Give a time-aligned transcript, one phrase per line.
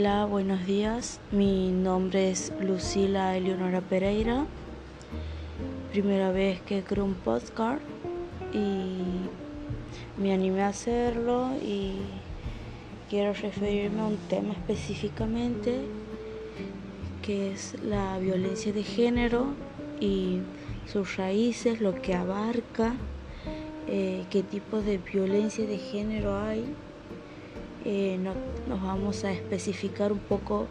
[0.00, 1.20] Hola, buenos días.
[1.30, 4.46] Mi nombre es Lucila Eleonora Pereira.
[5.92, 7.82] Primera vez que creo un podcast
[8.54, 9.02] y
[10.18, 11.96] me animé a hacerlo y
[13.10, 15.82] quiero referirme a un tema específicamente
[17.20, 19.48] que es la violencia de género
[20.00, 20.38] y
[20.90, 22.94] sus raíces, lo que abarca,
[23.86, 26.64] eh, qué tipo de violencia de género hay
[27.84, 28.18] eh,
[28.68, 30.66] nos vamos a especificar un poco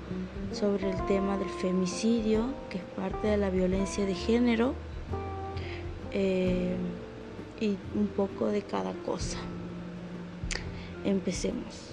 [0.53, 4.73] sobre el tema del femicidio, que es parte de la violencia de género,
[6.11, 6.75] eh,
[7.59, 9.37] y un poco de cada cosa.
[11.03, 11.91] Empecemos.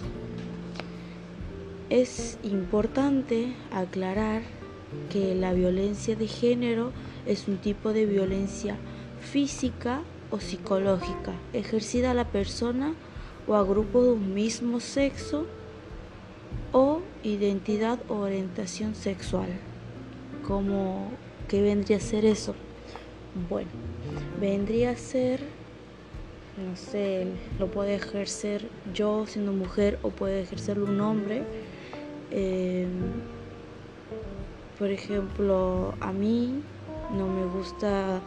[1.90, 4.42] Es importante aclarar
[5.10, 6.92] que la violencia de género
[7.26, 8.76] es un tipo de violencia
[9.20, 12.94] física o psicológica ejercida a la persona
[13.46, 15.46] o a grupos de un mismo sexo
[16.72, 19.48] o identidad o orientación sexual.
[20.46, 21.10] ¿Cómo,
[21.48, 22.54] ¿Qué vendría a ser eso?
[23.48, 23.70] Bueno,
[24.40, 25.40] vendría a ser,
[26.56, 27.26] no sé,
[27.58, 31.42] lo puede ejercer yo siendo mujer o puede ejercerlo un hombre.
[32.30, 32.88] Em,
[34.78, 36.62] por ejemplo, a mí
[37.16, 38.20] no me gusta,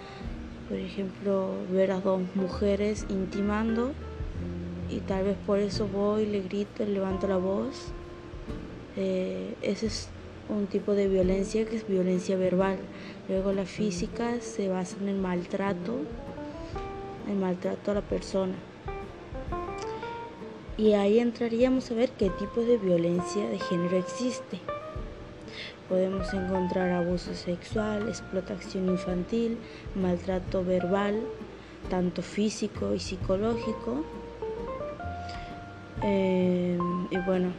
[0.68, 3.92] por ejemplo, ver a dos mujeres intimando
[4.90, 7.88] y tal vez por eso voy, le grito, levanto la voz.
[8.98, 10.10] Eh, ese es
[10.50, 12.78] un tipo de violencia que es violencia verbal.
[13.28, 16.00] Luego la física se basa en el maltrato,
[17.30, 18.56] el maltrato a la persona.
[20.78, 24.60] Y ahí entraríamos a ver qué tipo de violencia de género existe.
[25.90, 29.58] Podemos encontrar abuso sexual, explotación infantil,
[29.96, 31.20] maltrato verbal,
[31.90, 34.06] tanto físico y psicológico,
[36.02, 36.78] eh,
[37.12, 37.52] y bueno,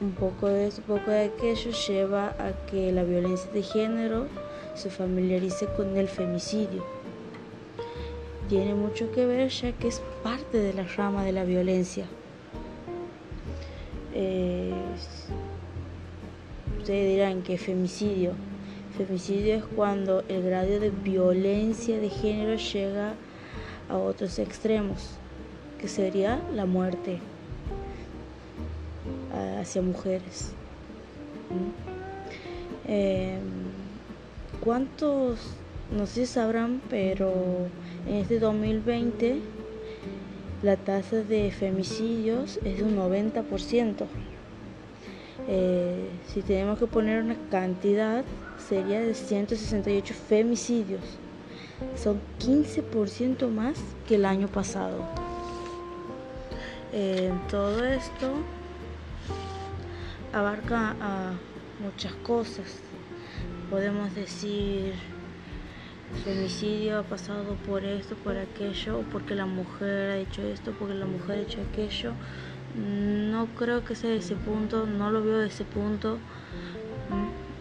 [0.00, 4.26] un poco de eso, un poco de aquello lleva a que la violencia de género
[4.74, 6.84] se familiarice con el femicidio.
[8.48, 12.04] Tiene mucho que ver ya que es parte de la rama de la violencia.
[14.12, 14.72] Eh,
[16.78, 18.32] ustedes dirán que femicidio.
[18.96, 23.14] Femicidio es cuando el grado de violencia de género llega
[23.88, 25.16] a otros extremos,
[25.78, 27.20] que sería la muerte
[29.60, 30.52] hacia mujeres.
[32.86, 33.40] Em,
[34.60, 35.38] ¿Cuántos?
[35.96, 37.32] No sé sabrán, pero
[38.08, 39.40] en este 2020
[40.62, 44.06] la tasa de femicidios es de un 90%.
[45.48, 48.24] Eh, si tenemos que poner una cantidad,
[48.68, 51.02] sería de 168 femicidios.
[51.94, 55.04] Son 15% más que el año pasado.
[56.92, 58.32] Eh, todo esto
[60.36, 61.32] abarca a
[61.82, 62.80] muchas cosas.
[63.70, 64.92] Podemos decir,
[66.24, 71.06] femicidio ha pasado por esto, por aquello, porque la mujer ha hecho esto, porque la
[71.06, 72.12] mujer ha hecho aquello.
[72.74, 76.18] No creo que sea de ese punto, no lo veo de ese punto.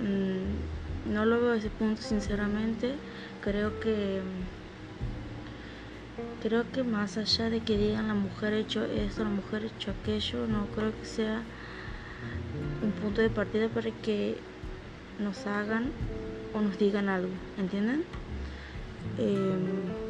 [0.02, 2.96] Mm, no lo veo de ese punto, sinceramente.
[3.41, 4.22] Creo que
[6.41, 9.66] creo que más allá de que digan la mujer ha hecho esto, la mujer ha
[9.66, 11.41] hecho aquello, no creo que sea
[12.84, 14.38] un punto de partida para que
[15.20, 15.92] nos hagan
[16.54, 18.04] o nos digan algo, ¿entienden?
[19.18, 20.06] Em,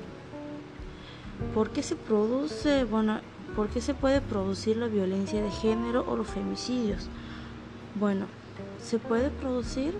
[1.53, 3.19] ¿Por qué se produce, bueno,
[3.55, 7.09] por qué se puede producir la violencia de género o los femicidios?
[7.95, 8.27] Bueno,
[8.81, 9.95] se puede producir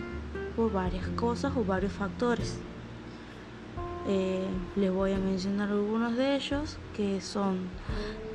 [0.55, 2.57] por varias cosas o varios factores.
[4.07, 7.57] Eh, les voy a mencionar algunos de ellos, que son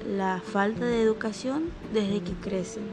[0.06, 2.84] la falta de educación desde que crecen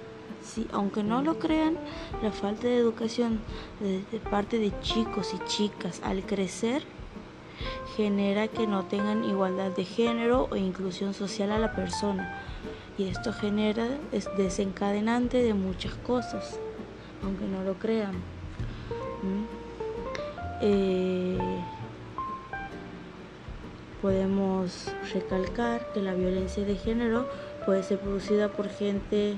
[0.72, 1.78] aunque no lo crean,
[2.22, 3.40] la falta de educación
[3.80, 6.84] de, parte de chicos y chicas al crecer
[7.96, 12.42] genera que no tengan igualdad de género o inclusión social a la persona.
[12.98, 16.60] Y esto genera, es desencadenante de muchas cosas,
[17.24, 18.16] aunque no lo crean.
[19.24, 19.68] ¿Mm?
[20.62, 21.38] Eh,
[24.02, 27.28] podemos recalcar que la violencia de género
[27.66, 29.38] puede ser producida por gente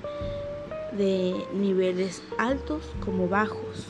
[0.98, 3.88] de niveles altos como bajos,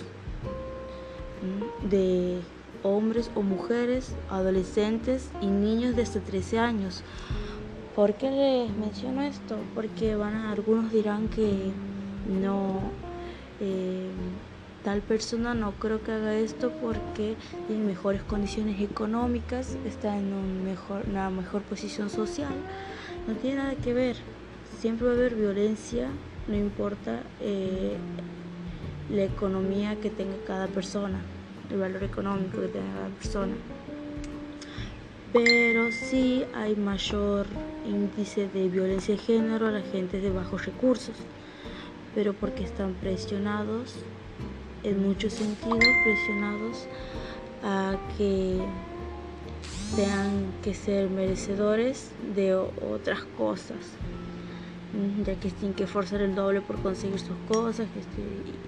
[1.89, 2.39] de
[2.83, 7.03] hombres o mujeres, adolescentes y niños de hasta 13 años.
[7.95, 9.57] ¿Por qué les menciono esto?
[9.75, 11.71] Porque van a, algunos dirán que
[12.41, 12.79] no,
[13.59, 14.09] eh,
[14.83, 17.35] tal persona no creo que haga esto porque
[17.67, 22.53] tiene mejores condiciones económicas, está en un mejor, una mejor posición social.
[23.27, 24.15] No tiene nada que ver.
[24.79, 26.07] Siempre va a haber violencia
[26.49, 27.95] no importa eh,
[29.09, 31.19] la economía que tenga cada persona,
[31.69, 33.53] el valor económico que tenga cada persona.
[35.31, 37.45] Pero sí hay mayor
[37.87, 41.15] índice de violencia de género a la gente de bajos recursos,
[42.15, 43.95] pero porque están presionados,
[44.81, 46.87] en muchos sentidos, presionados
[47.63, 48.59] a que
[49.95, 53.77] tengan que ser merecedores de otras cosas,
[55.25, 57.87] ya que tienen que forzar el doble por conseguir sus cosas,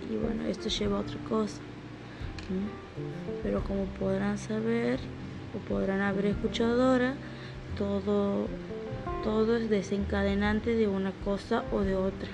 [0.09, 1.59] y, bueno, esto lleva a otra cosa.
[3.43, 4.99] Pero como podrán saber
[5.55, 7.15] o podrán haber escuchado ahora,
[7.77, 8.47] todo,
[9.23, 12.29] todo es desencadenante de una cosa o de otra.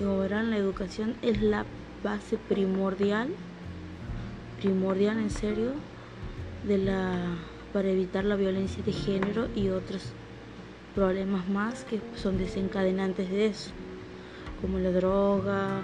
[0.00, 1.66] Y ahora la educación es la
[2.02, 3.28] base primordial,
[4.60, 5.72] primordial en serio,
[6.66, 7.36] de la
[7.72, 10.12] para evitar la violencia de género y otros
[10.94, 13.70] problemas más que son desencadenantes de eso,
[14.60, 15.80] como la droga,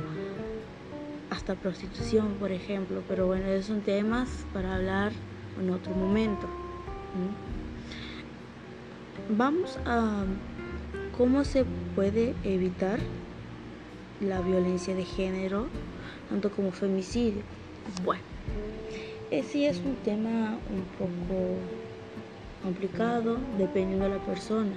[1.31, 3.03] hasta prostitución, por ejemplo.
[3.09, 5.13] Pero bueno, esos son temas para hablar
[5.61, 6.47] en otro momento.
[9.31, 10.25] Vamos a
[11.17, 11.65] cómo se
[11.95, 12.99] puede evitar
[14.21, 15.67] la violencia de género,
[16.29, 17.43] tanto como femicidio.
[18.05, 18.23] Bueno.
[19.51, 21.57] Sí es un tema un poco
[22.65, 24.73] complicado dependiendo de la persona.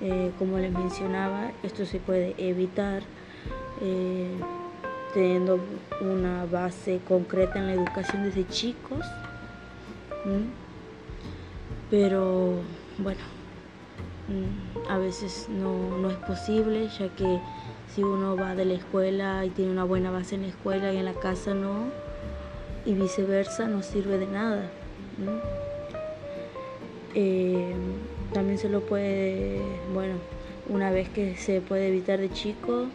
[0.00, 3.02] Eh, como les mencionaba, esto se puede evitar
[3.82, 4.30] eh,
[5.12, 5.60] teniendo
[6.00, 9.04] una base concreta en la educación desde chicos.
[11.90, 12.60] Pero
[12.98, 13.20] bueno,
[14.88, 17.40] a veces no, no es posible, ya que
[17.92, 20.96] si uno va de la escuela y tiene una buena base en la escuela y
[20.96, 21.90] en la casa no,
[22.86, 24.70] y viceversa no sirve de nada.
[27.14, 27.74] Eh,
[28.32, 29.60] también se lo puede,
[29.92, 30.14] bueno,
[30.68, 32.86] una vez que se puede evitar de chico,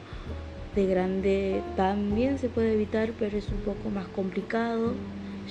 [0.75, 4.93] de grande también se puede evitar, pero es un poco más complicado,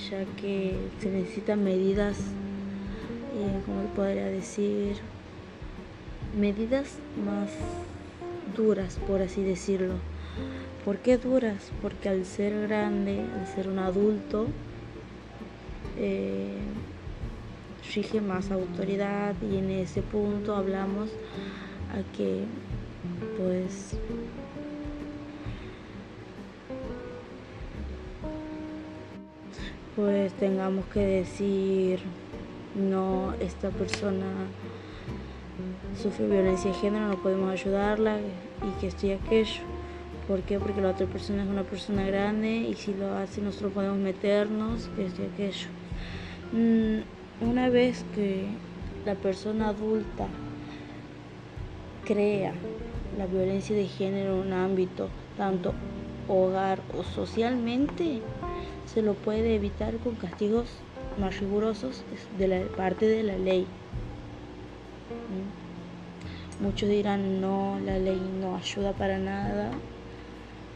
[0.09, 4.97] ya que se necesitan medidas, eh, como podría decir,
[6.37, 7.49] medidas más
[8.55, 9.95] duras, por así decirlo.
[10.83, 11.71] ¿Por qué duras?
[11.81, 14.47] Porque al ser grande, al ser un adulto,
[15.97, 16.57] eh,
[17.95, 21.09] rige más autoridad y en ese punto hablamos
[21.91, 22.43] a que
[23.37, 23.97] pues
[29.95, 31.99] pues tengamos que decir
[32.75, 34.25] no esta persona
[36.01, 39.61] sufre violencia de género no podemos ayudarla y que estoy aquello
[40.27, 40.59] ¿Por qué?
[40.59, 44.89] Porque la otra persona es una persona grande y si lo hace nosotros podemos meternos,
[44.97, 45.67] esto y aquello.
[46.51, 48.45] Mm, una vez que
[49.05, 50.27] la persona adulta
[52.05, 52.53] crea
[53.17, 55.73] la violencia de género en un ámbito, tanto
[56.27, 58.21] hogar o socialmente,
[58.85, 60.67] se lo puede evitar con castigos
[61.19, 62.03] más rigurosos
[62.37, 63.65] de la parte de la ley.
[65.29, 66.63] Mm.
[66.63, 69.71] Muchos dirán, no, la ley no ayuda para nada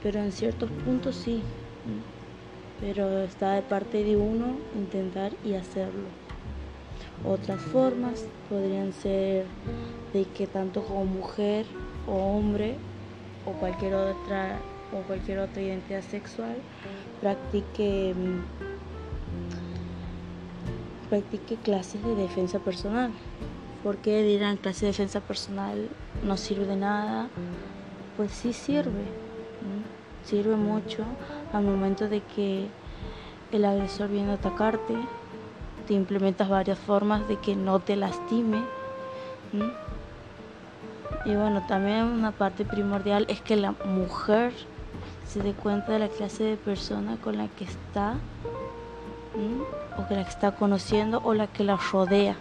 [0.02, 1.42] pero en ciertos puntos sí.
[2.80, 6.20] Pero está de parte de uno intentar y hacerlo.
[7.23, 9.45] Otras formas podrían ser
[10.13, 11.65] de que tanto como mujer
[12.07, 12.75] o hombre
[13.46, 14.60] o cualquier otra
[14.91, 16.55] o cualquier otra identidad sexual
[17.22, 18.13] practique
[21.10, 23.12] practique clases de defensa personal.
[23.84, 25.89] porque dirán clase de defensa personal
[26.24, 27.29] no sirve de nada?
[28.17, 29.05] Pues sí sirve
[30.24, 31.03] sirve mucho
[31.53, 32.67] al momento de que
[33.51, 34.96] el agresor viene a atacarte,
[35.81, 38.61] te implementas varias formas de que no te lastime.
[41.25, 44.53] Y bueno, también una parte primordial es que la mujer
[45.27, 48.15] se dé cuenta de la clase de persona con la que está,
[49.97, 52.35] o que la que está conociendo, o la que la rodea.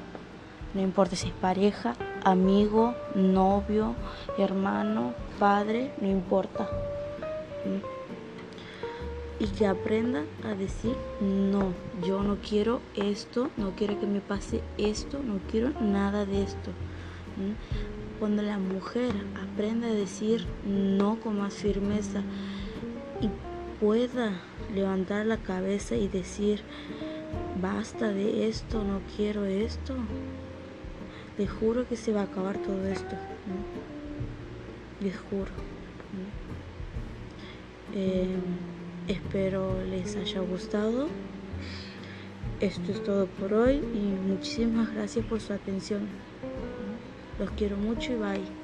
[0.75, 1.95] No importa si es pareja,
[2.25, 3.95] amigo, novio,
[4.39, 6.69] hermano, padre, no importa
[9.41, 11.73] y que aprenda a decir no,
[12.07, 16.71] yo no quiero esto, no quiero que me pase esto, no quiero nada de esto.
[18.19, 22.21] Cuando la mujer aprenda a decir no con más firmeza
[23.23, 23.31] y
[23.83, 24.43] pueda
[24.75, 26.61] levantar la cabeza y decir
[27.63, 29.95] basta de esto, no quiero esto,
[31.39, 33.17] le juro que se va a acabar todo esto.
[35.01, 35.51] Les juro.
[39.11, 41.09] Espero les haya gustado.
[42.61, 46.09] Esto es todo por hoy y muchísimas gracias por su atención.
[47.39, 48.60] Los quiero mucho y bye.